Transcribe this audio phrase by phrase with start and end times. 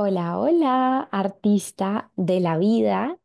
[0.00, 3.18] Hola, hola, artista de la vida.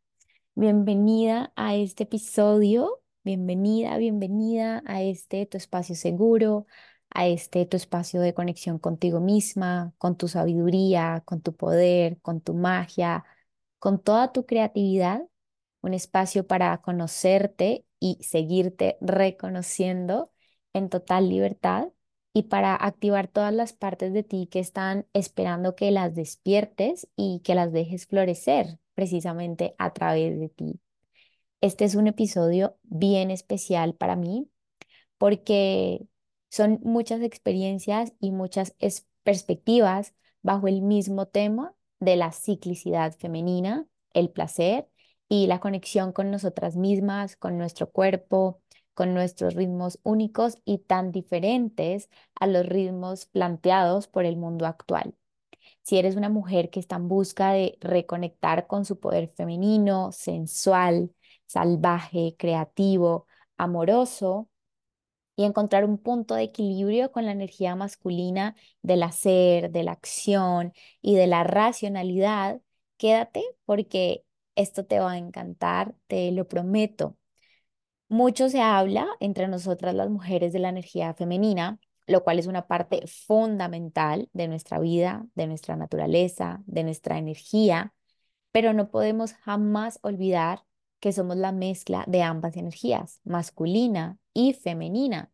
[0.56, 3.00] Bienvenida a este episodio.
[3.22, 6.66] Bienvenida, bienvenida a este tu espacio seguro,
[7.10, 12.40] a este tu espacio de conexión contigo misma, con tu sabiduría, con tu poder, con
[12.40, 13.24] tu magia,
[13.78, 15.22] con toda tu creatividad.
[15.80, 20.32] Un espacio para conocerte y seguirte reconociendo
[20.72, 21.88] en total libertad
[22.34, 27.40] y para activar todas las partes de ti que están esperando que las despiertes y
[27.44, 30.80] que las dejes florecer precisamente a través de ti.
[31.60, 34.50] Este es un episodio bien especial para mí
[35.16, 36.06] porque
[36.50, 38.74] son muchas experiencias y muchas
[39.22, 44.88] perspectivas bajo el mismo tema de la ciclicidad femenina, el placer
[45.28, 48.60] y la conexión con nosotras mismas, con nuestro cuerpo,
[48.94, 55.14] con nuestros ritmos únicos y tan diferentes a los ritmos planteados por el mundo actual.
[55.82, 61.14] Si eres una mujer que está en busca de reconectar con su poder femenino, sensual,
[61.46, 64.48] salvaje, creativo, amoroso,
[65.36, 70.72] y encontrar un punto de equilibrio con la energía masculina del hacer, de la acción
[71.02, 72.60] y de la racionalidad,
[72.96, 74.24] quédate porque
[74.54, 77.16] esto te va a encantar, te lo prometo.
[78.08, 82.66] Mucho se habla entre nosotras las mujeres de la energía femenina, lo cual es una
[82.66, 87.94] parte fundamental de nuestra vida, de nuestra naturaleza, de nuestra energía,
[88.52, 90.64] pero no podemos jamás olvidar
[91.00, 95.32] que somos la mezcla de ambas energías, masculina y femenina.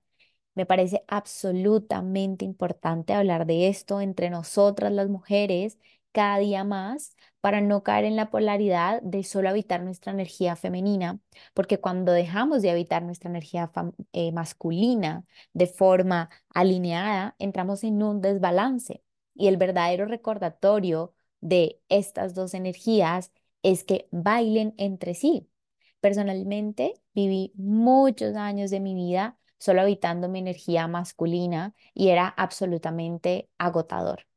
[0.55, 5.79] Me parece absolutamente importante hablar de esto entre nosotras las mujeres
[6.13, 11.21] cada día más para no caer en la polaridad de solo habitar nuestra energía femenina,
[11.55, 13.71] porque cuando dejamos de habitar nuestra energía
[14.13, 19.03] eh, masculina de forma alineada, entramos en un desbalance
[19.35, 23.33] y el verdadero recordatorio de estas dos energías
[23.63, 25.49] es que bailen entre sí.
[26.01, 33.51] Personalmente, viví muchos años de mi vida solo habitando mi energía masculina y era absolutamente
[33.59, 34.30] agotador.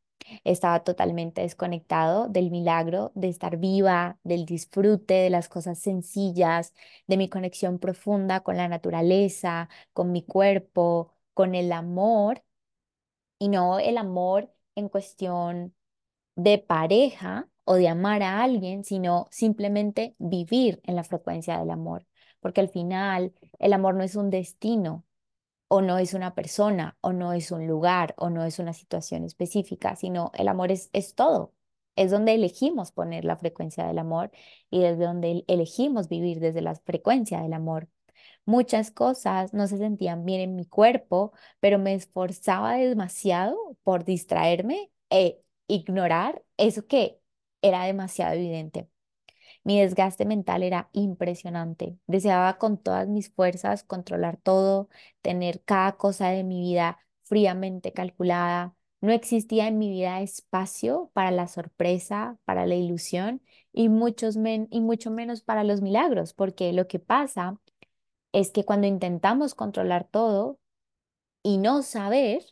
[0.44, 6.74] Estaba totalmente desconectado del milagro de estar viva, del disfrute de las cosas sencillas,
[7.08, 12.44] de mi conexión profunda con la naturaleza, con mi cuerpo, con el amor
[13.40, 15.76] y no el amor en cuestión
[16.36, 22.06] de pareja o de amar a alguien, sino simplemente vivir en la frecuencia del amor,
[22.40, 25.06] porque al final el amor no es un destino
[25.76, 29.24] o no es una persona o no es un lugar o no es una situación
[29.24, 31.52] específica, sino el amor es, es todo.
[31.96, 34.30] Es donde elegimos poner la frecuencia del amor
[34.70, 37.90] y desde donde elegimos vivir desde la frecuencia del amor.
[38.46, 44.92] Muchas cosas no se sentían bien en mi cuerpo, pero me esforzaba demasiado por distraerme
[45.10, 47.20] e ignorar eso que
[47.64, 48.90] era demasiado evidente.
[49.64, 51.98] Mi desgaste mental era impresionante.
[52.08, 54.90] Deseaba con todas mis fuerzas controlar todo,
[55.22, 58.76] tener cada cosa de mi vida fríamente calculada.
[59.02, 63.42] No existía en mi vida espacio para la sorpresa, para la ilusión
[63.72, 67.60] y, muchos men- y mucho menos para los milagros, porque lo que pasa
[68.34, 70.60] es que cuando intentamos controlar todo
[71.44, 72.44] y no saber,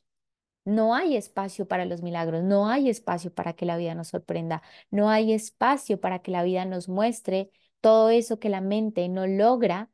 [0.66, 4.61] no hay espacio para los milagros, no hay espacio para que la vida nos sorprenda,
[4.91, 7.51] no hay espacio para que la vida nos muestre
[7.81, 9.89] todo eso que la mente no logra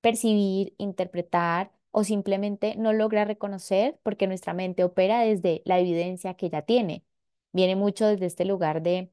[0.00, 6.50] percibir, interpretar o simplemente no logra reconocer porque nuestra mente opera desde la evidencia que
[6.50, 7.04] ya tiene.
[7.52, 9.10] Viene mucho desde este lugar de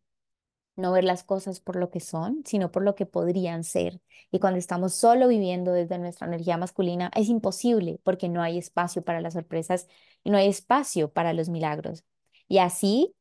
[0.77, 4.01] no ver las cosas por lo que son, sino por lo que podrían ser.
[4.31, 9.03] Y cuando estamos solo viviendo desde nuestra energía masculina, es imposible porque no hay espacio
[9.03, 9.87] para las sorpresas
[10.23, 12.03] y no hay espacio para los milagros.
[12.47, 13.13] Y así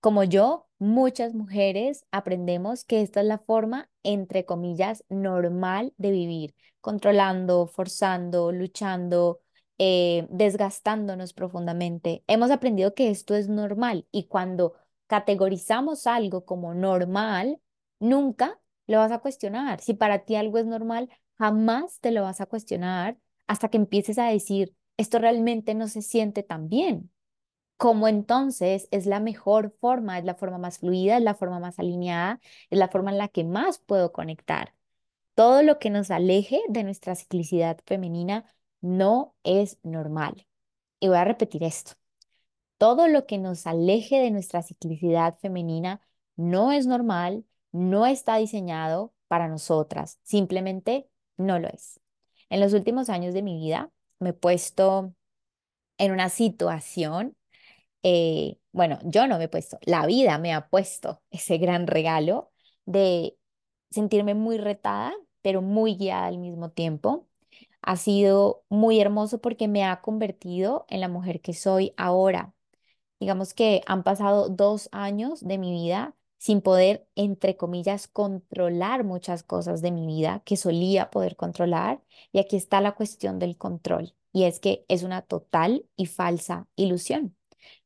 [0.00, 6.54] como yo, muchas mujeres aprendemos que esta es la forma, entre comillas, normal de vivir,
[6.82, 9.40] controlando, forzando, luchando,
[9.78, 12.22] eh, desgastándonos profundamente.
[12.26, 14.74] Hemos aprendido que esto es normal y cuando
[15.06, 17.60] categorizamos algo como normal,
[17.98, 19.80] nunca lo vas a cuestionar.
[19.80, 23.16] Si para ti algo es normal, jamás te lo vas a cuestionar
[23.46, 27.10] hasta que empieces a decir, esto realmente no se siente tan bien
[27.76, 31.78] cómo entonces es la mejor forma, es la forma más fluida, es la forma más
[31.78, 32.40] alineada,
[32.70, 34.74] es la forma en la que más puedo conectar.
[35.34, 38.46] Todo lo que nos aleje de nuestra ciclicidad femenina
[38.80, 40.46] no es normal.
[41.00, 41.92] Y voy a repetir esto.
[42.84, 46.02] Todo lo que nos aleje de nuestra ciclicidad femenina
[46.36, 51.08] no es normal, no está diseñado para nosotras, simplemente
[51.38, 51.98] no lo es.
[52.50, 55.14] En los últimos años de mi vida me he puesto
[55.98, 57.36] en una situación
[58.02, 62.52] eh, bueno, yo no me he puesto, la vida me ha puesto ese gran regalo
[62.86, 63.36] de
[63.90, 67.28] sentirme muy retada, pero muy guiada al mismo tiempo.
[67.82, 72.54] Ha sido muy hermoso porque me ha convertido en la mujer que soy ahora.
[73.24, 79.42] Digamos que han pasado dos años de mi vida sin poder, entre comillas, controlar muchas
[79.42, 82.02] cosas de mi vida que solía poder controlar.
[82.32, 84.14] Y aquí está la cuestión del control.
[84.30, 87.34] Y es que es una total y falsa ilusión.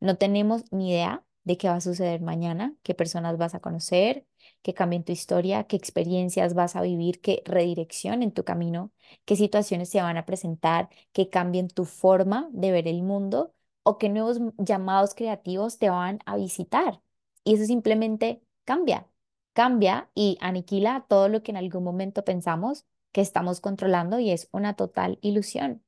[0.01, 4.27] No tenemos ni idea de qué va a suceder mañana, qué personas vas a conocer,
[4.63, 8.91] qué cambien tu historia, qué experiencias vas a vivir, qué redirección tu camino,
[9.25, 13.55] qué situaciones se van a presentar, qué cambien tu forma de ver el mundo
[13.89, 17.01] o qué nuevos llamados creativos te van a visitar.
[17.45, 19.09] Y eso simplemente cambia,
[19.55, 24.49] cambia y aniquila todo lo que en algún momento pensamos que estamos controlando y es
[24.53, 25.83] una total ilusión.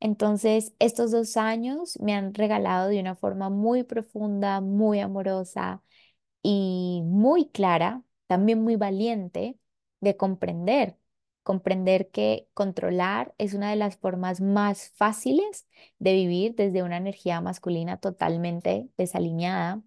[0.00, 5.82] Entonces, estos dos años me han regalado de una forma muy profunda, muy amorosa
[6.42, 9.58] y muy clara, también muy valiente
[10.00, 10.98] de comprender,
[11.42, 15.66] comprender que controlar es una de las formas más fáciles
[15.98, 19.82] de vivir desde una energía masculina totalmente desalineada.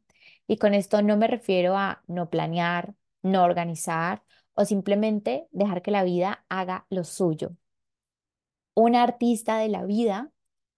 [0.47, 4.23] Y con esto no me refiero a no planear, no organizar
[4.55, 7.55] o simplemente dejar que la vida haga lo suyo.
[8.75, 10.31] Un artista de la vida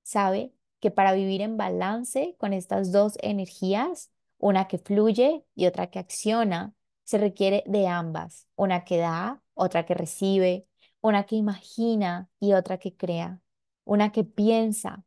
[0.04, 5.88] sabe que para vivir en balance con estas dos energías, una que fluye y otra
[5.90, 6.74] que acciona,
[7.04, 10.68] se requiere de ambas, una que da, otra que recibe,
[11.02, 13.42] una que imagina y otra que crea,
[13.86, 15.06] una que piensa,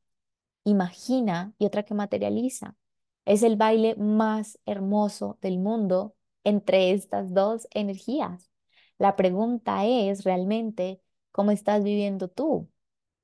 [0.65, 2.77] imagina y otra que materializa.
[3.25, 8.51] Es el baile más hermoso del mundo entre estas dos energías.
[8.99, 11.01] La pregunta es realmente,
[11.33, 12.69] ¿cómo estás viviendo tú?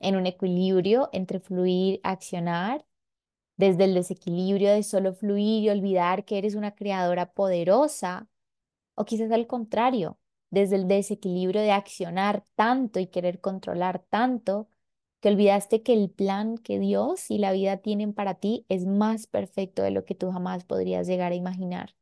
[0.00, 2.84] en un equilibrio entre fluir, accionar,
[3.56, 8.28] desde el desequilibrio de solo fluir y olvidar que eres una creadora poderosa,
[8.96, 10.18] o quizás al contrario,
[10.54, 14.68] desde el desequilibrio de accionar tanto y querer controlar tanto,
[15.20, 19.26] que olvidaste que el plan que Dios y la vida tienen para ti es más
[19.26, 21.94] perfecto de lo que tú jamás podrías llegar a imaginar.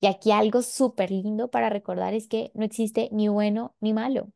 [0.00, 4.32] Y aquí algo súper lindo para recordar es que no existe ni bueno ni malo.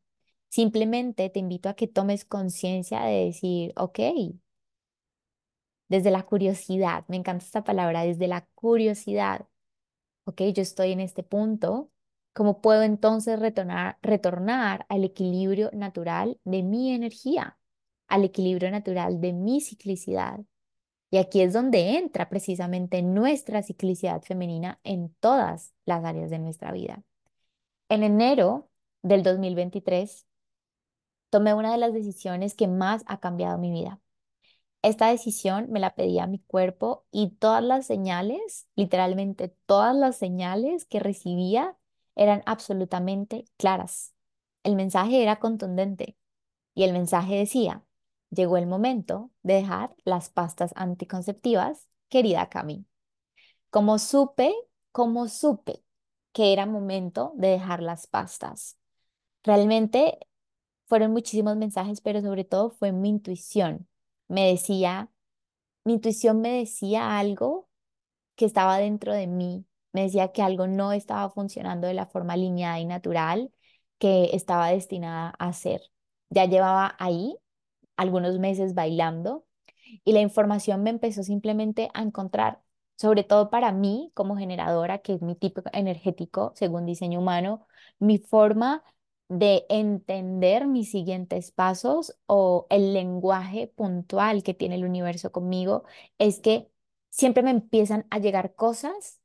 [0.49, 3.99] Simplemente te invito a que tomes conciencia de decir, ok,
[5.89, 9.47] desde la curiosidad, me encanta esta palabra, desde la curiosidad,
[10.25, 11.91] ok, yo estoy en este punto,
[12.37, 17.59] ¿cómo puedo entonces retornar, retornar al equilibrio natural de mi energía,
[18.09, 20.41] al equilibrio natural de mi ciclicidad?
[21.11, 26.73] Y aquí es donde entra precisamente nuestra ciclicidad femenina en todas las áreas de nuestra
[26.73, 27.03] vida.
[27.89, 28.69] En enero
[29.01, 30.27] del 2023
[31.31, 33.99] tomé una de las decisiones que más ha cambiado mi vida.
[34.83, 40.85] Esta decisión me la pedía mi cuerpo y todas las señales, literalmente todas las señales
[40.85, 41.79] que recibía
[42.17, 44.15] eran absolutamente claras.
[44.65, 46.17] El mensaje era contundente
[46.75, 47.85] y el mensaje decía,
[48.31, 52.87] llegó el momento de dejar las pastas anticonceptivas, querida Cami.
[53.71, 54.55] Como supe,
[54.93, 55.83] como supe
[56.33, 58.79] que era momento de dejar las pastas.
[59.45, 60.19] Realmente
[60.87, 63.89] fueron muchísimos mensajes, pero sobre todo fue mi intuición.
[64.29, 65.11] Me decía,
[65.85, 67.69] mi intuición me decía algo
[68.37, 69.67] que estaba dentro de mí,
[69.97, 73.51] me decía que algo no estaba funcionando de la forma alineada y natural
[73.99, 75.81] que estaba destinada a hacer.
[76.31, 77.39] Ya llevaba ahí
[77.97, 79.47] algunos meses bailando
[80.05, 82.63] y la información me empezó simplemente a encontrar,
[82.97, 87.67] sobre todo para mí como generadora, que es mi tipo energético según diseño humano,
[87.99, 88.85] mi forma
[89.29, 95.85] de entender mis siguientes pasos o el lenguaje puntual que tiene el universo conmigo
[96.19, 96.69] es que
[97.11, 99.21] siempre me empiezan a llegar cosas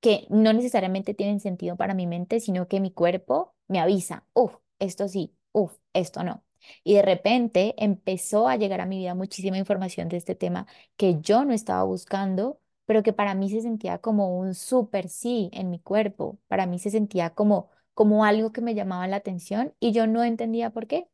[0.00, 4.54] que no necesariamente tienen sentido para mi mente, sino que mi cuerpo me avisa, uff,
[4.78, 6.44] esto sí, uff, esto no.
[6.84, 11.20] Y de repente empezó a llegar a mi vida muchísima información de este tema que
[11.20, 15.70] yo no estaba buscando, pero que para mí se sentía como un súper sí en
[15.70, 19.90] mi cuerpo, para mí se sentía como como algo que me llamaba la atención y
[19.92, 21.08] yo no entendía por qué,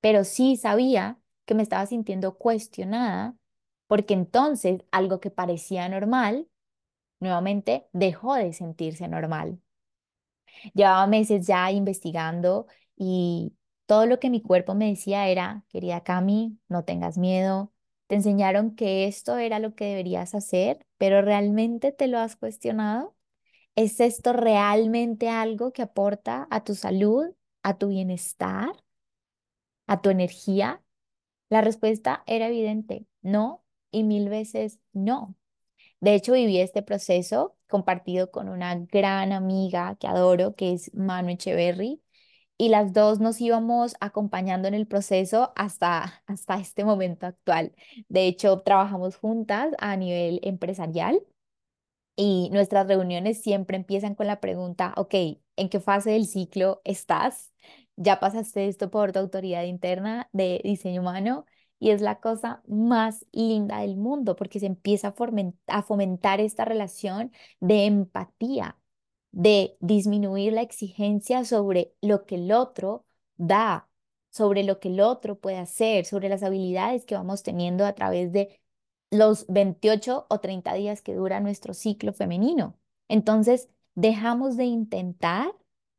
[0.00, 3.36] pero sí sabía que me estaba sintiendo cuestionada
[3.86, 6.48] porque entonces algo que parecía normal,
[7.20, 9.60] nuevamente dejó de sentirse normal.
[10.74, 13.54] Llevaba meses ya investigando y
[13.86, 17.72] todo lo que mi cuerpo me decía era, querida Cami, no tengas miedo,
[18.06, 23.16] te enseñaron que esto era lo que deberías hacer, pero ¿realmente te lo has cuestionado?
[23.76, 27.26] ¿Es esto realmente algo que aporta a tu salud,
[27.62, 28.70] a tu bienestar,
[29.86, 30.82] a tu energía?
[31.50, 35.36] La respuesta era evidente, no y mil veces no.
[36.00, 41.30] De hecho, viví este proceso compartido con una gran amiga que adoro, que es Manu
[41.30, 42.02] Echeverry,
[42.58, 47.74] y las dos nos íbamos acompañando en el proceso hasta, hasta este momento actual.
[48.08, 51.20] De hecho, trabajamos juntas a nivel empresarial
[52.16, 55.14] y nuestras reuniones siempre empiezan con la pregunta, ok,
[55.56, 57.52] ¿en qué fase del ciclo estás?
[57.96, 61.46] Ya pasaste esto por tu autoridad interna de diseño humano
[61.80, 65.14] y es la cosa más linda del mundo porque se empieza
[65.66, 68.78] a fomentar esta relación de empatía,
[69.32, 73.06] de disminuir la exigencia sobre lo que el otro
[73.36, 73.88] da,
[74.30, 78.30] sobre lo que el otro puede hacer, sobre las habilidades que vamos teniendo a través
[78.32, 78.60] de
[79.10, 82.78] los 28 o 30 días que dura nuestro ciclo femenino.
[83.08, 85.52] Entonces, dejamos de intentar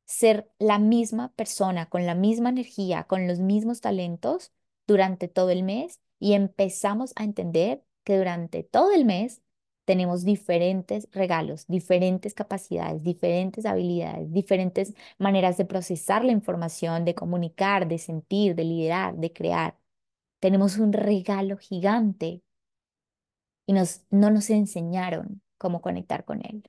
[0.06, 4.52] ser la misma persona, con la misma energía, con los mismos talentos
[4.92, 9.42] durante todo el mes y empezamos a entender que durante todo el mes
[9.86, 17.88] tenemos diferentes regalos, diferentes capacidades, diferentes habilidades, diferentes maneras de procesar la información, de comunicar,
[17.88, 19.78] de sentir, de liderar, de crear.
[20.40, 22.42] Tenemos un regalo gigante
[23.66, 26.64] y nos, no nos enseñaron cómo conectar con él.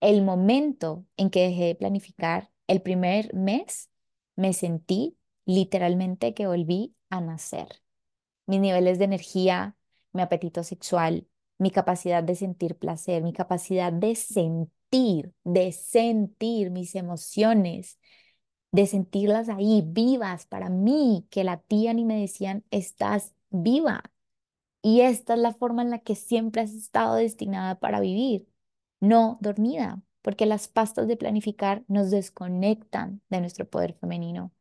[0.00, 3.90] El momento en que dejé de planificar, el primer mes,
[4.36, 7.82] me sentí literalmente que volví a nacer.
[8.46, 9.76] Mis niveles de energía,
[10.12, 16.94] mi apetito sexual, mi capacidad de sentir placer, mi capacidad de sentir, de sentir mis
[16.94, 17.98] emociones,
[18.72, 24.02] de sentirlas ahí vivas para mí, que latían y me decían, estás viva.
[24.82, 28.48] Y esta es la forma en la que siempre has estado destinada para vivir,
[29.00, 34.52] no dormida, porque las pastas de planificar nos desconectan de nuestro poder femenino.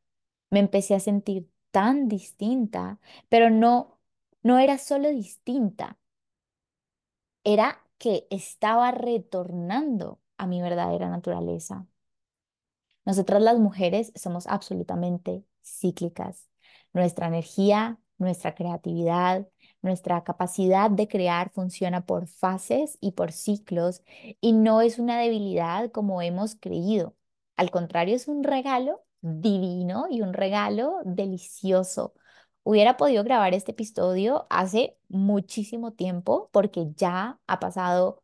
[0.52, 3.00] Me empecé a sentir tan distinta,
[3.30, 4.00] pero no,
[4.44, 5.98] no era solo distinta,
[7.44, 11.86] era que estaba retornando a mi verdadera naturaleza.
[13.06, 16.48] Nosotras las mujeres somos absolutamente cíclicas.
[16.94, 19.48] Nuestra energía, nuestra creatividad,
[19.82, 24.04] nuestra capacidad de crear funciona por fases y por ciclos
[24.42, 27.16] y no es una debilidad como hemos creído.
[27.56, 32.14] Al contrario, es un regalo divino y un regalo delicioso.
[32.64, 38.24] Hubiera podido grabar este episodio hace muchísimo tiempo porque ya ha pasado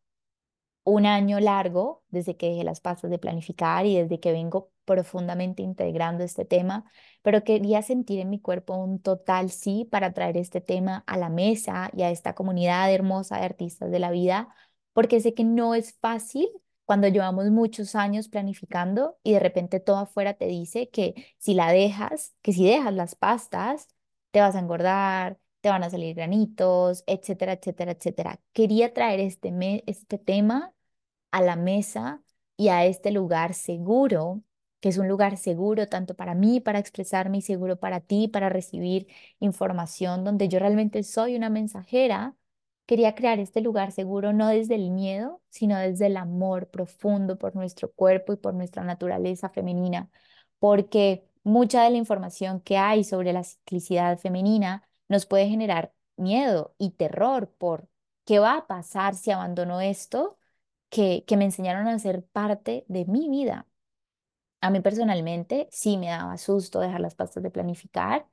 [0.84, 5.64] un año largo desde que dejé las pastas de planificar y desde que vengo profundamente
[5.64, 6.86] integrando este tema,
[7.24, 11.30] pero quería sentir en mi cuerpo un total sí para traer este tema a la
[11.30, 14.50] mesa y a esta comunidad hermosa de artistas de la vida,
[14.94, 16.48] porque sé que no es fácil
[16.86, 21.72] cuando llevamos muchos años planificando y de repente todo afuera te dice que si la
[21.72, 23.88] dejas, que si dejas las pastas,
[24.32, 28.40] te vas a engordar, te van a salir granitos, etcétera, etcétera, etcétera.
[28.54, 30.74] Quería traer este, este tema
[31.32, 32.22] a la mesa
[32.58, 34.44] y a este lugar seguro,
[34.80, 38.50] que es un lugar seguro tanto para mí, para expresarme y seguro para ti, para
[38.50, 39.08] recibir
[39.40, 42.36] información, donde yo realmente soy una mensajera.
[42.86, 47.56] Quería crear este lugar seguro no desde el miedo, sino desde el amor profundo por
[47.56, 50.10] nuestro cuerpo y por nuestra naturaleza femenina,
[50.60, 56.76] porque mucha de la información que hay sobre la ciclicidad femenina nos puede generar miedo
[56.78, 57.88] y terror por
[58.26, 60.38] qué va a pasar si abandono esto
[60.90, 63.68] que, que me enseñaron a ser parte de mi vida.
[64.62, 68.28] A mí personalmente sí me daba susto dejar las pastas de planificar,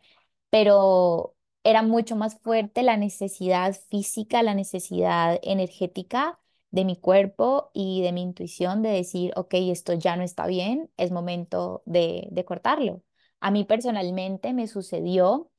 [0.51, 6.39] pero era mucho más fuerte la necesidad física, la necesidad energética
[6.71, 10.91] de mi cuerpo y de mi intuición de decir, ok, esto ya no está bien,
[10.97, 13.03] es momento de, de cortarlo.
[13.41, 15.51] A mí personalmente me sucedió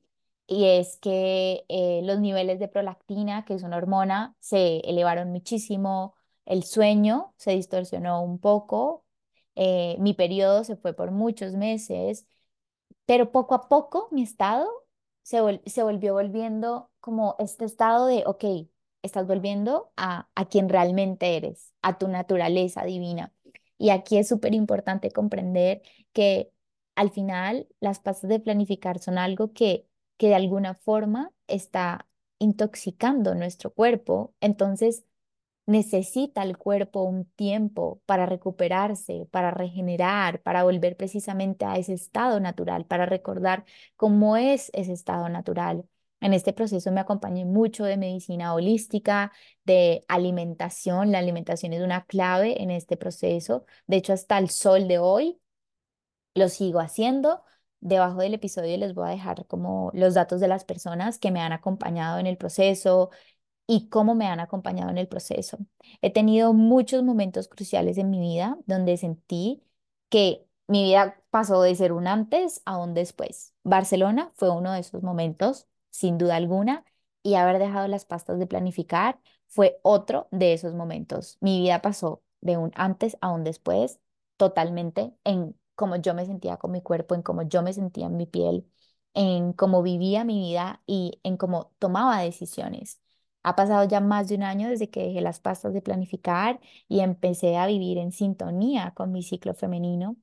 [0.46, 6.14] y es que eh, los niveles de prolactina, que es una hormona, se elevaron muchísimo,
[6.44, 9.04] el sueño se distorsionó un poco,
[9.56, 12.26] eh, mi periodo se fue por muchos meses,
[13.06, 14.68] pero poco a poco mi estado
[15.24, 18.44] se, se volvió volviendo como este estado de, ok,
[19.02, 23.34] estás volviendo a, a quien realmente eres, a tu naturaleza divina.
[23.78, 26.52] Y aquí es súper importante comprender que
[26.94, 33.34] al final las pasas de planificar son algo que, que de alguna forma está intoxicando
[33.34, 34.34] nuestro cuerpo.
[34.40, 35.04] Entonces,
[35.66, 42.40] necesita el cuerpo un tiempo para recuperarse, para regenerar, para volver precisamente a ese estado
[42.40, 43.64] natural, para recordar
[43.96, 45.86] cómo es ese estado natural.
[46.20, 49.32] En este proceso me acompañé mucho de medicina holística,
[49.64, 51.12] de alimentación.
[51.12, 53.66] La alimentación es una clave en este proceso.
[53.86, 55.38] De hecho, hasta el sol de hoy
[56.34, 57.42] lo sigo haciendo.
[57.80, 61.40] Debajo del episodio les voy a dejar como los datos de las personas que me
[61.40, 63.10] han acompañado en el proceso,
[63.66, 65.58] y cómo me han acompañado en el proceso.
[66.02, 69.62] He tenido muchos momentos cruciales en mi vida donde sentí
[70.08, 73.54] que mi vida pasó de ser un antes a un después.
[73.64, 76.84] Barcelona fue uno de esos momentos, sin duda alguna,
[77.22, 79.18] y haber dejado las pastas de planificar
[79.48, 81.38] fue otro de esos momentos.
[81.40, 84.00] Mi vida pasó de un antes a un después
[84.36, 88.16] totalmente en cómo yo me sentía con mi cuerpo, en cómo yo me sentía en
[88.16, 88.66] mi piel,
[89.14, 93.00] en cómo vivía mi vida y en cómo tomaba decisiones.
[93.44, 97.00] Ha pasado ya más de un año desde que dejé las pastas de planificar y
[97.00, 100.16] empecé a vivir en sintonía con mi ciclo femenino,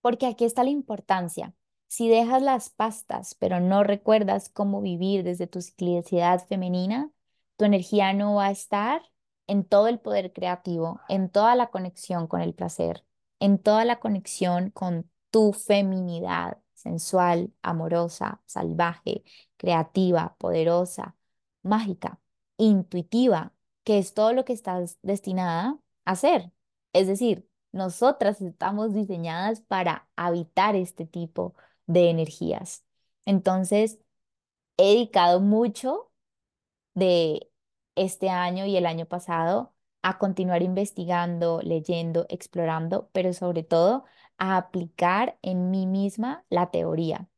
[0.00, 1.54] porque aquí está la importancia.
[1.88, 7.10] Si dejas las pastas, pero no recuerdas cómo vivir desde tu ciclicidad femenina,
[7.56, 9.02] tu energía no va a estar
[9.46, 13.04] en todo el poder creativo, en toda la conexión con el placer,
[13.40, 19.24] en toda la conexión con tu feminidad sensual, amorosa, salvaje,
[19.56, 21.16] creativa, poderosa,
[21.64, 22.20] mágica,
[22.58, 23.54] intuitiva,
[23.84, 26.52] que es todo lo que estás destinada a hacer.
[26.92, 31.54] Es decir, nosotras estamos diseñadas para habitar este tipo
[31.86, 32.84] de energías.
[33.26, 33.98] Entonces,
[34.76, 36.12] he dedicado mucho
[36.94, 37.50] de
[37.96, 44.04] este año y el año pasado a continuar investigando, leyendo, explorando, pero sobre todo
[44.38, 47.28] a aplicar en mí misma la teoría.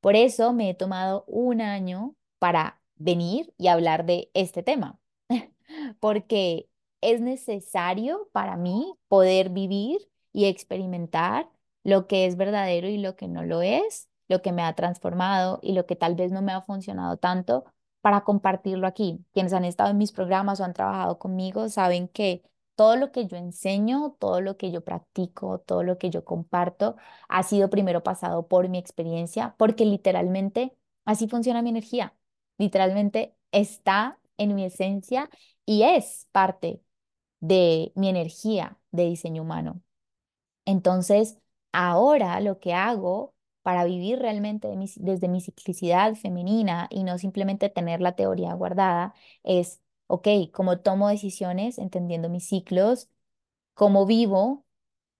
[0.00, 4.98] Por eso me he tomado un año para venir y hablar de este tema,
[6.00, 6.68] porque
[7.00, 10.00] es necesario para mí poder vivir
[10.32, 11.48] y experimentar
[11.84, 15.58] lo que es verdadero y lo que no lo es, lo que me ha transformado
[15.62, 17.64] y lo que tal vez no me ha funcionado tanto
[18.00, 19.24] para compartirlo aquí.
[19.32, 22.42] Quienes han estado en mis programas o han trabajado conmigo saben que
[22.74, 26.96] todo lo que yo enseño, todo lo que yo practico, todo lo que yo comparto
[27.28, 32.14] ha sido primero pasado por mi experiencia, porque literalmente así funciona mi energía.
[32.62, 35.28] Literalmente está en mi esencia
[35.66, 36.80] y es parte
[37.40, 39.82] de mi energía de diseño humano.
[40.64, 41.38] Entonces,
[41.72, 48.00] ahora lo que hago para vivir realmente desde mi ciclicidad femenina y no simplemente tener
[48.00, 53.08] la teoría guardada es, ok, cómo tomo decisiones entendiendo mis ciclos,
[53.74, 54.64] cómo vivo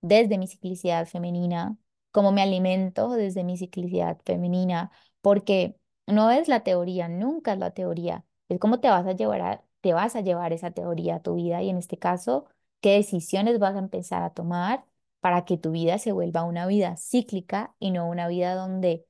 [0.03, 1.77] desde mi ciclicidad femenina,
[2.13, 4.91] cómo me alimento desde mi ciclicidad femenina,
[5.23, 9.65] porque no es la teoría, nunca es la teoría, es cómo te vas a llevar
[9.81, 12.47] te vas a llevar esa teoría a tu vida y en este caso,
[12.81, 14.85] qué decisiones vas a empezar a tomar
[15.21, 19.07] para que tu vida se vuelva una vida cíclica y no una vida donde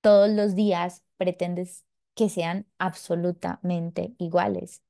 [0.00, 4.82] todos los días pretendes que sean absolutamente iguales.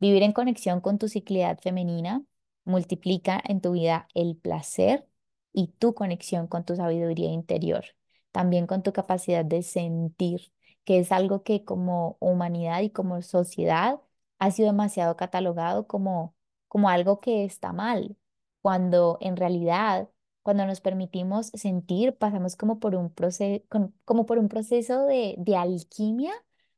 [0.00, 2.24] Vivir en conexión con tu ciclidad femenina
[2.64, 5.06] multiplica en tu vida el placer
[5.52, 7.84] y tu conexión con tu sabiduría interior,
[8.32, 10.52] también con tu capacidad de sentir,
[10.84, 14.00] que es algo que como humanidad y como sociedad
[14.38, 16.34] ha sido demasiado catalogado como,
[16.68, 18.16] como algo que está mal,
[18.60, 20.08] cuando en realidad,
[20.42, 23.64] cuando nos permitimos sentir, pasamos como por un, proceso,
[24.04, 26.32] como por un proceso de, de alquimia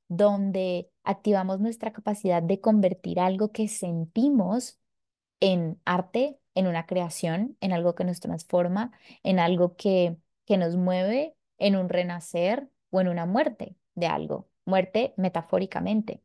[0.09, 4.79] donde activamos nuestra capacidad de convertir algo que sentimos
[5.41, 10.77] en arte, en una creación, en algo que nos transforma, en algo que, que nos
[10.77, 16.23] mueve, en un renacer o en una muerte de algo, muerte metafóricamente.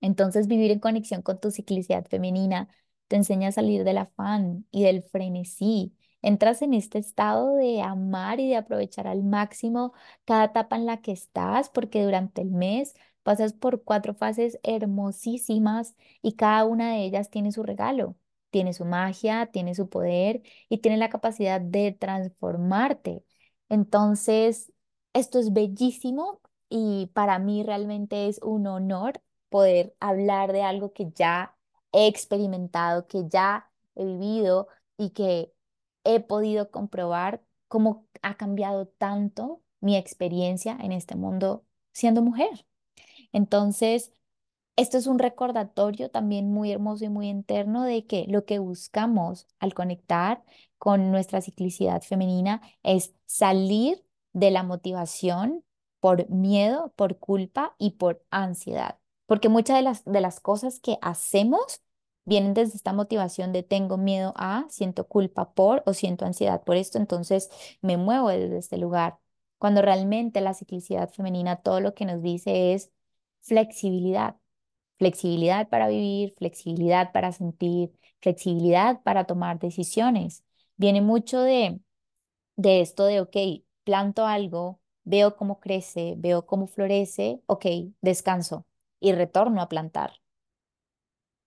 [0.00, 2.68] Entonces, vivir en conexión con tu ciclicidad femenina
[3.08, 5.94] te enseña a salir del afán y del frenesí.
[6.22, 9.92] Entras en este estado de amar y de aprovechar al máximo
[10.24, 15.94] cada etapa en la que estás, porque durante el mes pasas por cuatro fases hermosísimas
[16.22, 18.16] y cada una de ellas tiene su regalo,
[18.50, 23.24] tiene su magia, tiene su poder y tiene la capacidad de transformarte.
[23.68, 24.72] Entonces,
[25.12, 31.10] esto es bellísimo y para mí realmente es un honor poder hablar de algo que
[31.14, 31.56] ya
[31.92, 35.52] he experimentado, que ya he vivido y que
[36.04, 42.66] he podido comprobar cómo ha cambiado tanto mi experiencia en este mundo siendo mujer.
[43.32, 44.12] Entonces,
[44.76, 49.46] esto es un recordatorio también muy hermoso y muy interno de que lo que buscamos
[49.60, 50.44] al conectar
[50.78, 55.64] con nuestra ciclicidad femenina es salir de la motivación
[56.04, 58.98] por miedo, por culpa y por ansiedad.
[59.24, 61.80] Porque muchas de las, de las cosas que hacemos
[62.26, 66.76] vienen desde esta motivación de tengo miedo a, siento culpa por o siento ansiedad por
[66.76, 67.48] esto, entonces
[67.80, 69.18] me muevo desde este lugar.
[69.56, 72.90] Cuando realmente la ciclicidad femenina todo lo que nos dice es
[73.40, 74.36] flexibilidad.
[74.98, 80.44] Flexibilidad para vivir, flexibilidad para sentir, flexibilidad para tomar decisiones.
[80.76, 81.80] Viene mucho de,
[82.56, 83.36] de esto de, ok,
[83.84, 87.66] planto algo, veo cómo crece, veo cómo florece, ok,
[88.02, 88.66] descanso
[89.00, 90.12] y retorno a plantar.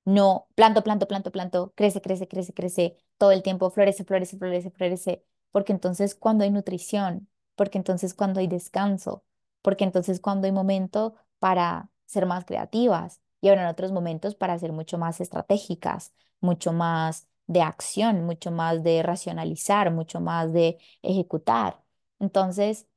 [0.06, 4.72] No, planto, planto, planto, planto, crece, crece, crece, crece, todo el tiempo florece, florece, florece,
[4.72, 9.26] florece, porque entonces cuando hay nutrición, porque entonces cuando hay descanso,
[9.62, 14.72] porque entonces cuando hay momento para ser más creativas y habrán otros momentos para ser
[14.72, 21.84] mucho más estratégicas, mucho más de acción, mucho más de racionalizar, mucho más de ejecutar.
[22.20, 22.88] Entonces,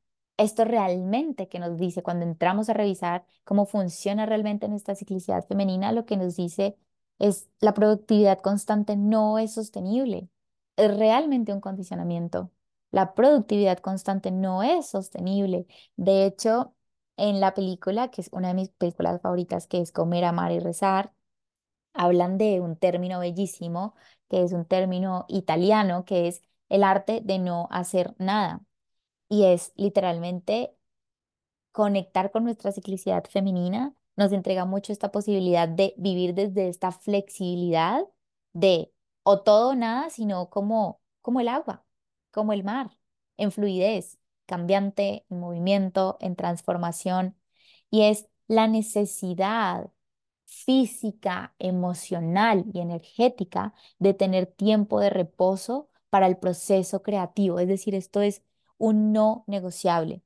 [0.45, 5.93] esto realmente que nos dice cuando entramos a revisar cómo funciona realmente nuestra ciclicidad femenina,
[5.93, 6.77] lo que nos dice
[7.19, 10.29] es la productividad constante no es sostenible.
[10.77, 12.51] Es realmente un condicionamiento.
[12.91, 15.67] La productividad constante no es sostenible.
[15.97, 16.75] De hecho,
[17.17, 20.59] en la película, que es una de mis películas favoritas, que es Comer, Amar y
[20.61, 21.13] Rezar,
[21.93, 23.95] hablan de un término bellísimo,
[24.29, 28.63] que es un término italiano, que es el arte de no hacer nada.
[29.31, 30.77] Y es literalmente
[31.73, 38.03] conectar con nuestra ciclicidad femenina, nos entrega mucho esta posibilidad de vivir desde esta flexibilidad
[38.53, 41.85] de o todo o nada, sino como, como el agua,
[42.31, 42.91] como el mar,
[43.37, 47.37] en fluidez, cambiante, en movimiento, en transformación.
[47.91, 49.91] Y es la necesidad
[50.47, 57.61] física, emocional y energética de tener tiempo de reposo para el proceso creativo.
[57.61, 58.43] Es decir, esto es
[58.81, 60.23] un no negociable.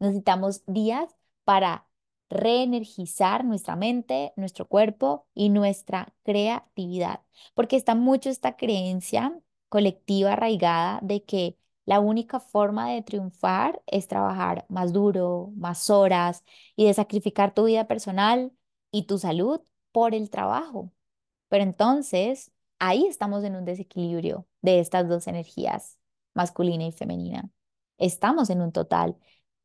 [0.00, 1.14] Necesitamos días
[1.44, 1.88] para
[2.30, 7.22] reenergizar nuestra mente, nuestro cuerpo y nuestra creatividad,
[7.54, 9.38] porque está mucho esta creencia
[9.68, 16.44] colectiva arraigada de que la única forma de triunfar es trabajar más duro, más horas
[16.76, 18.52] y de sacrificar tu vida personal
[18.90, 19.60] y tu salud
[19.92, 20.92] por el trabajo.
[21.48, 25.98] Pero entonces ahí estamos en un desequilibrio de estas dos energías,
[26.34, 27.50] masculina y femenina.
[27.98, 29.16] Estamos en un total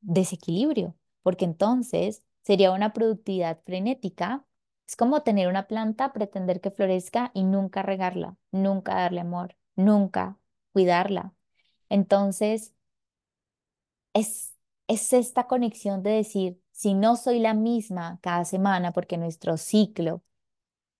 [0.01, 4.45] desequilibrio, porque entonces sería una productividad frenética.
[4.87, 10.37] Es como tener una planta, pretender que florezca y nunca regarla, nunca darle amor, nunca
[10.73, 11.33] cuidarla.
[11.89, 12.73] Entonces,
[14.13, 14.55] es,
[14.87, 20.23] es esta conexión de decir, si no soy la misma cada semana, porque nuestro ciclo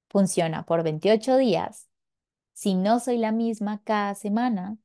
[0.09, 1.89] funciona por 28 días,
[2.53, 4.77] si no soy la misma cada semana,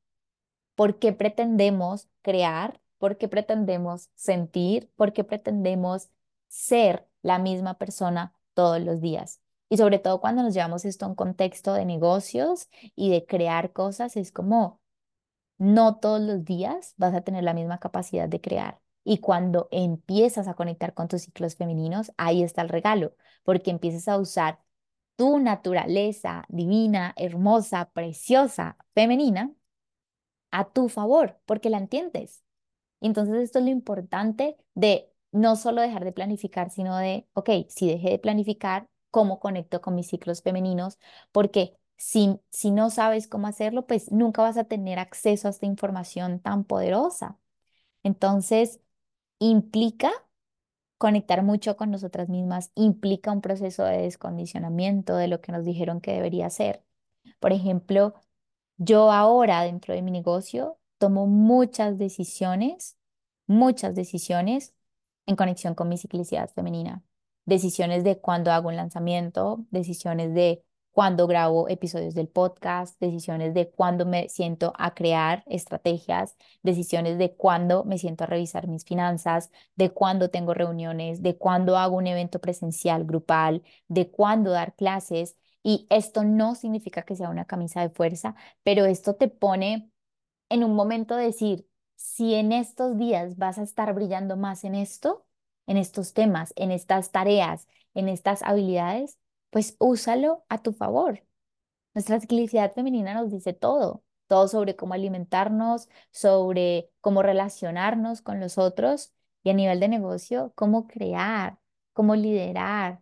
[0.77, 2.79] ¿por qué pretendemos crear?
[2.99, 4.91] ¿Por qué pretendemos sentir?
[4.95, 6.09] ¿Por qué pretendemos
[6.49, 9.41] ser la misma persona todos los días?
[9.69, 13.73] Y sobre todo cuando nos llevamos esto a un contexto de negocios y de crear
[13.73, 14.79] cosas, es como
[15.57, 18.79] no todos los días vas a tener la misma capacidad de crear.
[19.03, 24.07] Y cuando empiezas a conectar con tus ciclos femeninos, ahí está el regalo, porque empiezas
[24.07, 24.59] a usar
[25.15, 29.56] tu naturaleza divina, hermosa, preciosa, femenina
[30.51, 32.43] a tu favor, porque la entiendes.
[33.01, 37.87] Entonces esto es lo importante de no solo dejar de planificar, sino de, ok, si
[37.89, 40.97] dejé de planificar, ¿cómo conecto con mis ciclos femeninos?
[41.31, 45.65] Porque si, si no sabes cómo hacerlo, pues nunca vas a tener acceso a esta
[45.65, 47.37] información tan poderosa.
[48.03, 48.81] Entonces,
[49.39, 50.11] implica
[50.97, 56.01] conectar mucho con nosotras mismas, implica un proceso de descondicionamiento de lo que nos dijeron
[56.01, 56.83] que debería ser.
[57.39, 58.15] Por ejemplo,
[58.77, 62.97] yo ahora dentro de mi negocio tomo muchas decisiones,
[63.47, 64.73] muchas decisiones
[65.25, 67.03] en conexión con mi ciclicidad femenina.
[67.45, 73.69] Decisiones de cuándo hago un lanzamiento, decisiones de cuándo grabo episodios del podcast, decisiones de
[73.69, 79.51] cuándo me siento a crear estrategias, decisiones de cuándo me siento a revisar mis finanzas,
[79.75, 85.37] de cuándo tengo reuniones, de cuándo hago un evento presencial grupal, de cuándo dar clases.
[85.67, 89.91] Y esto no significa que sea una camisa de fuerza, pero esto te pone
[90.49, 94.75] en un momento de decir, si en estos días vas a estar brillando más en
[94.75, 95.27] esto,
[95.67, 101.25] en estos temas, en estas tareas, en estas habilidades, pues úsalo a tu favor.
[101.93, 108.57] Nuestra ciclicidad femenina nos dice todo, todo sobre cómo alimentarnos, sobre cómo relacionarnos con los
[108.57, 111.59] otros y a nivel de negocio, cómo crear,
[111.93, 113.01] cómo liderar,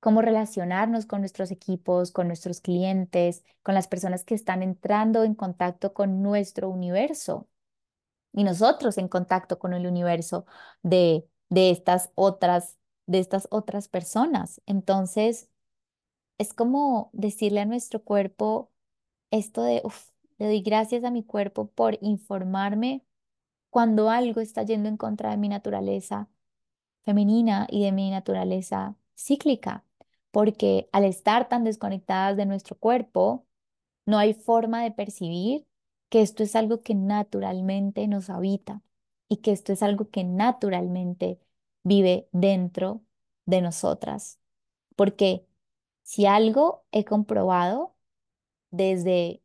[0.00, 5.34] cómo relacionarnos con nuestros equipos, con nuestros clientes, con las personas que están entrando en
[5.34, 7.48] contacto con nuestro universo
[8.32, 10.46] y nosotros en contacto con el universo
[10.82, 14.60] de, de estas otras de estas otras personas.
[14.66, 15.48] Entonces,
[16.38, 18.72] es como decirle a nuestro cuerpo
[19.30, 23.04] esto de, uff, le doy gracias a mi cuerpo por informarme
[23.70, 26.28] cuando algo está yendo en contra de mi naturaleza
[27.02, 29.84] femenina y de mi naturaleza cíclica
[30.30, 33.46] porque al estar tan desconectadas de nuestro cuerpo,
[34.06, 35.66] no hay forma de percibir
[36.08, 38.82] que esto es algo que naturalmente nos habita
[39.28, 41.40] y que esto es algo que naturalmente
[41.84, 43.02] vive dentro
[43.46, 44.40] de nosotras.
[44.96, 45.46] Porque
[46.02, 47.96] si algo he comprobado
[48.70, 49.42] desde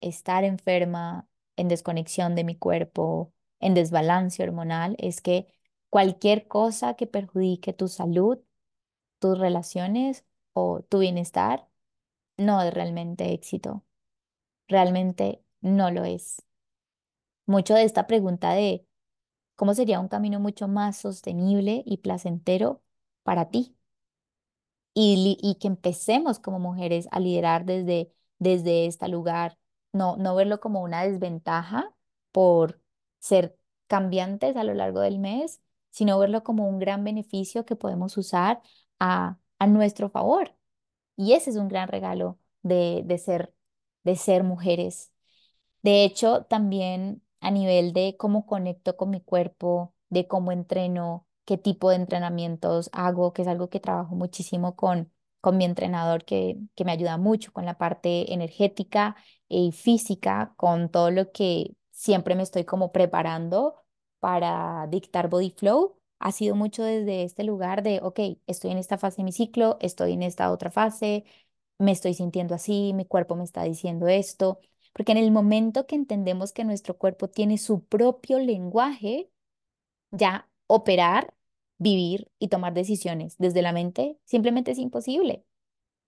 [0.00, 5.48] estar enferma, en desconexión de mi cuerpo, en desbalance hormonal, es que
[5.90, 8.38] cualquier cosa que perjudique tu salud,
[9.18, 10.24] tus relaciones
[10.88, 11.68] tu bienestar,
[12.38, 13.84] no es realmente éxito.
[14.68, 16.42] Realmente no lo es.
[17.46, 18.86] Mucho de esta pregunta de
[19.56, 22.82] cómo sería un camino mucho más sostenible y placentero
[23.24, 23.76] para ti.
[24.94, 29.58] Y, y que empecemos como mujeres a liderar desde, desde este lugar,
[29.92, 31.94] no, no verlo como una desventaja
[32.32, 32.80] por
[33.20, 38.16] ser cambiantes a lo largo del mes, sino verlo como un gran beneficio que podemos
[38.16, 38.60] usar
[38.98, 40.54] a, a nuestro favor.
[41.16, 43.54] Y ese es un gran regalo de, de ser,
[44.04, 45.12] de ser mujeres.
[45.82, 51.56] De hecho, también a nivel de cómo conecto con mi cuerpo, de cómo entreno, qué
[51.58, 56.58] tipo de entrenamientos hago, que es algo que trabajo muchísimo con, con mi entrenador, que,
[56.74, 59.16] que me ayuda mucho con la parte energética
[59.48, 63.76] y física, con todo lo que siempre me estoy como preparando
[64.20, 65.97] para dictar Body Flow.
[66.20, 69.78] Ha sido mucho desde este lugar de, ok, estoy en esta fase de mi ciclo,
[69.80, 71.24] estoy en esta otra fase,
[71.78, 74.58] me estoy sintiendo así, mi cuerpo me está diciendo esto.
[74.92, 79.30] Porque en el momento que entendemos que nuestro cuerpo tiene su propio lenguaje,
[80.12, 81.34] ya operar,
[81.78, 85.44] vivir y tomar decisiones desde la mente simplemente es imposible.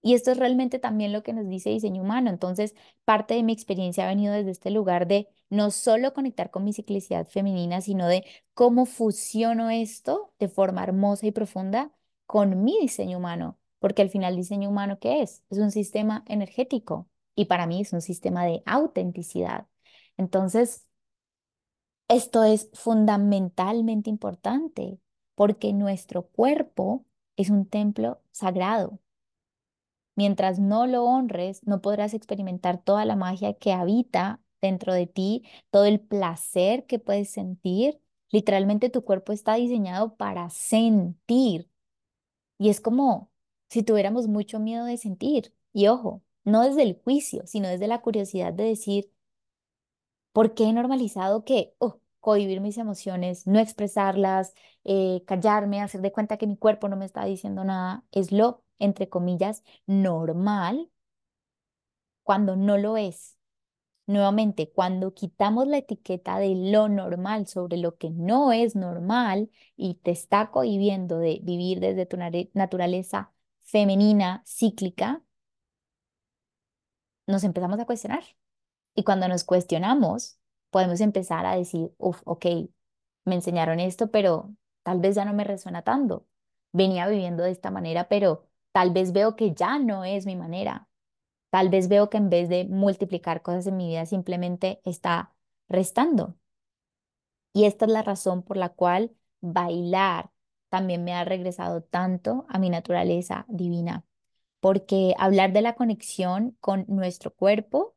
[0.02, 2.30] Y esto es realmente también lo que nos dice diseño humano.
[2.30, 6.64] Entonces, parte de mi experiencia ha venido desde este lugar de no solo conectar con
[6.64, 11.92] mi ciclicidad femenina, sino de cómo fusiono esto de forma hermosa y profunda
[12.26, 13.58] con mi diseño humano.
[13.78, 15.42] Porque al final, diseño humano, ¿qué es?
[15.50, 19.66] Es un sistema energético y para mí es un sistema de autenticidad.
[20.16, 20.86] Entonces,
[22.08, 24.98] esto es fundamentalmente importante
[25.34, 28.98] porque nuestro cuerpo es un templo sagrado.
[30.16, 35.44] Mientras no lo honres, no podrás experimentar toda la magia que habita dentro de ti,
[35.70, 38.00] todo el placer que puedes sentir.
[38.30, 41.68] Literalmente tu cuerpo está diseñado para sentir.
[42.58, 43.30] Y es como
[43.68, 45.54] si tuviéramos mucho miedo de sentir.
[45.72, 49.10] Y ojo, no desde el juicio, sino desde la curiosidad de decir,
[50.32, 54.54] ¿por qué he normalizado que oh, cohibir mis emociones, no expresarlas,
[54.84, 58.64] eh, callarme, hacer de cuenta que mi cuerpo no me está diciendo nada, es lo,
[58.78, 60.90] entre comillas, normal
[62.22, 63.36] cuando no lo es?
[64.06, 69.96] Nuevamente, cuando quitamos la etiqueta de lo normal sobre lo que no es normal y
[69.96, 72.18] te está cohibiendo de vivir desde tu
[72.54, 75.22] naturaleza femenina, cíclica,
[77.26, 78.24] nos empezamos a cuestionar.
[78.94, 80.39] Y cuando nos cuestionamos,
[80.70, 82.46] podemos empezar a decir, uff, ok,
[83.24, 86.26] me enseñaron esto, pero tal vez ya no me resuena tanto.
[86.72, 90.88] Venía viviendo de esta manera, pero tal vez veo que ya no es mi manera.
[91.50, 95.34] Tal vez veo que en vez de multiplicar cosas en mi vida, simplemente está
[95.68, 96.36] restando.
[97.52, 100.30] Y esta es la razón por la cual bailar
[100.68, 104.04] también me ha regresado tanto a mi naturaleza divina
[104.60, 107.96] porque hablar de la conexión con nuestro cuerpo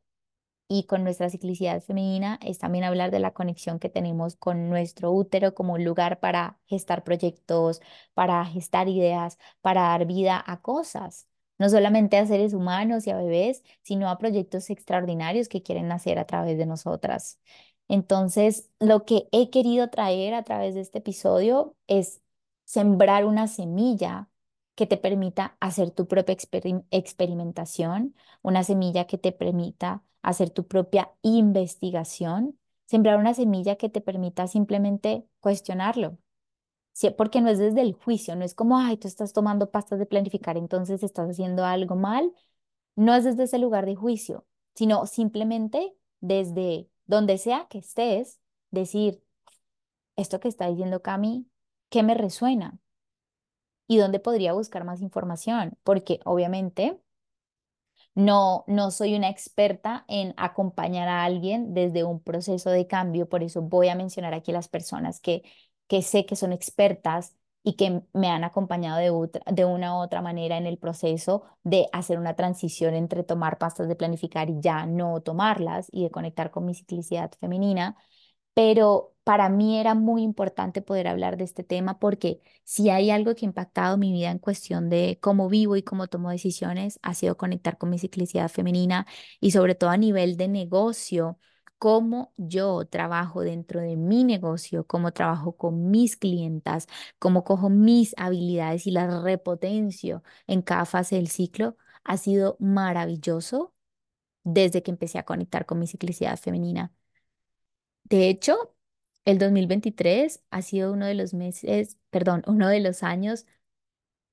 [0.68, 5.12] y con nuestra ciclicidad femenina es también hablar de la conexión que tenemos con nuestro
[5.12, 7.80] útero como un lugar para gestar proyectos,
[8.14, 13.16] para gestar ideas, para dar vida a cosas, no solamente a seres humanos y a
[13.16, 17.38] bebés, sino a proyectos extraordinarios que quieren nacer a través de nosotras.
[17.88, 22.22] Entonces, lo que he querido traer a través de este episodio es
[22.64, 24.28] sembrar una semilla
[24.74, 26.36] que te permita hacer tu propia
[26.90, 34.00] experimentación, una semilla que te permita hacer tu propia investigación, sembrar una semilla que te
[34.00, 36.18] permita simplemente cuestionarlo.
[37.16, 40.06] porque no es desde el juicio, no es como, ay, tú estás tomando pastas de
[40.06, 42.32] planificar, entonces estás haciendo algo mal.
[42.96, 49.22] No es desde ese lugar de juicio, sino simplemente desde donde sea que estés, decir,
[50.16, 51.48] esto que está diciendo Cami,
[51.90, 52.78] ¿qué me resuena?
[53.86, 57.00] Y dónde podría buscar más información, porque obviamente
[58.14, 63.42] no, no soy una experta en acompañar a alguien desde un proceso de cambio, por
[63.42, 65.42] eso voy a mencionar aquí las personas que,
[65.88, 70.20] que sé que son expertas y que me han acompañado de, de una u otra
[70.22, 74.84] manera en el proceso de hacer una transición entre tomar pastas de planificar y ya
[74.86, 77.96] no tomarlas y de conectar con mi ciclicidad femenina
[78.54, 83.34] pero para mí era muy importante poder hablar de este tema porque si hay algo
[83.34, 87.14] que ha impactado mi vida en cuestión de cómo vivo y cómo tomo decisiones, ha
[87.14, 89.06] sido conectar con mi ciclicidad femenina
[89.40, 91.38] y sobre todo a nivel de negocio,
[91.78, 96.86] cómo yo trabajo dentro de mi negocio, cómo trabajo con mis clientas,
[97.18, 103.74] cómo cojo mis habilidades y las repotencio en cada fase del ciclo, ha sido maravilloso
[104.44, 106.92] desde que empecé a conectar con mi ciclicidad femenina.
[108.04, 108.74] De hecho,
[109.24, 113.46] el 2023 ha sido uno de los meses, perdón, uno de los años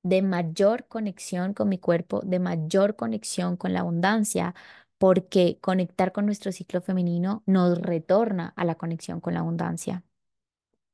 [0.04, 4.56] de mayor conexión con mi cuerpo, de mayor conexión con la abundancia,
[4.98, 10.04] porque conectar con nuestro ciclo femenino nos retorna a la conexión con la abundancia.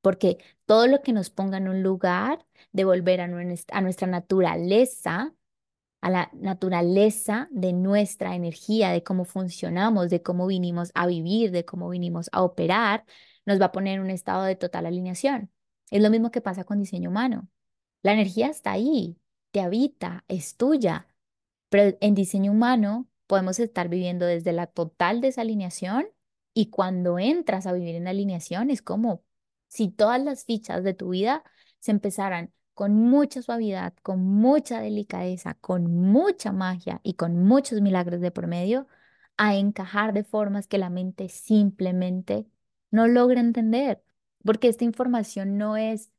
[0.02, 5.34] Porque todo lo que nos ponga en un lugar de volver a nuestra, naturaleza,
[6.02, 11.66] a la naturaleza de nuestra energía, de cómo funcionamos, de cómo vinimos a vivir, de
[11.66, 13.06] cómo vinimos a operar,
[13.46, 15.52] nos va a poner en un estado de total alineación.
[15.92, 17.50] Es lo mismo que pasa con diseño humano.
[18.04, 19.18] La energía está ahí,
[19.52, 21.08] te habita, es tuya,
[21.70, 26.08] pero en diseño humano podemos estar viviendo desde la total desalineación
[26.54, 29.24] y cuando entras a vivir en alineación es como
[29.68, 31.44] si todas las fichas de tu vida
[31.80, 38.22] se empezaran con mucha suavidad, con mucha delicadeza, con mucha magia y con muchos milagros
[38.22, 38.88] de promedio,
[39.38, 42.48] a encajar de formas que la mente simplemente
[42.92, 44.04] no logra entender,
[44.46, 46.12] porque esta información no es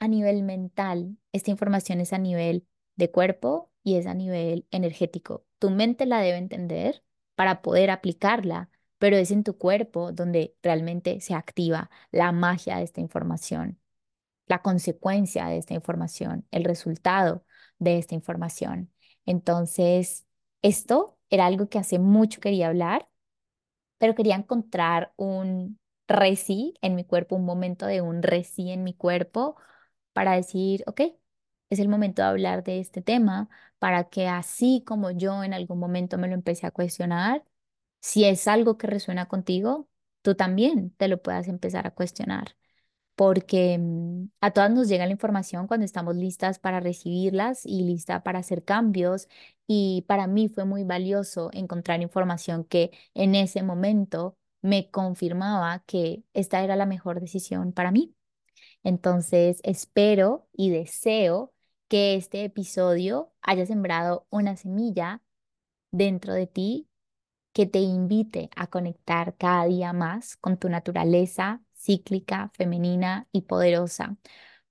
[0.00, 5.46] a nivel mental, esta información es a nivel de cuerpo y es a nivel energético.
[5.58, 7.02] Tu mente la debe entender
[7.34, 12.84] para poder aplicarla, pero es en tu cuerpo donde realmente se activa la magia de
[12.84, 13.78] esta información,
[14.46, 17.44] la consecuencia de esta información, el resultado
[17.78, 18.92] de esta información.
[19.26, 20.26] Entonces,
[20.62, 23.08] esto era algo que hace mucho quería hablar,
[23.98, 25.78] pero quería encontrar un
[26.08, 29.56] reci en mi cuerpo, un momento de un reci en mi cuerpo
[30.12, 31.00] para decir, ok,
[31.70, 35.78] es el momento de hablar de este tema para que así como yo en algún
[35.78, 37.44] momento me lo empecé a cuestionar,
[38.00, 39.88] si es algo que resuena contigo,
[40.22, 42.56] tú también te lo puedas empezar a cuestionar.
[43.14, 48.22] Porque mm, a todas nos llega la información cuando estamos listas para recibirlas y lista
[48.22, 49.28] para hacer cambios.
[49.66, 56.24] Y para mí fue muy valioso encontrar información que en ese momento me confirmaba que
[56.32, 58.14] esta era la mejor decisión para mí.
[58.82, 61.54] Entonces, espero y deseo
[61.88, 65.22] que este episodio haya sembrado una semilla
[65.90, 66.88] dentro de ti
[67.52, 74.16] que te invite a conectar cada día más con tu naturaleza cíclica, femenina y poderosa,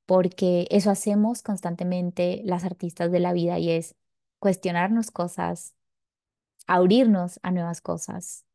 [0.06, 3.96] porque eso hacemos constantemente las artistas de la vida y es
[4.40, 5.76] cuestionarnos cosas,
[6.68, 8.46] abrirnos a nuevas cosas,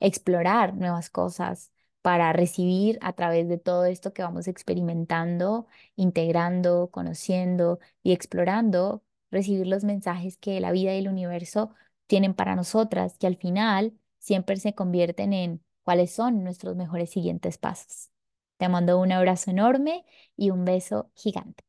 [0.00, 7.80] explorar nuevas cosas, para recibir a través de todo esto que vamos experimentando, integrando, conociendo
[8.02, 11.70] y explorando, recibir los mensajes que la vida y el universo
[12.06, 17.58] tienen para nosotras, que al final siempre se convierten en cuáles son nuestros mejores siguientes
[17.58, 18.10] pasos.
[18.58, 20.04] Te mando un abrazo enorme
[20.36, 21.63] y un beso gigante.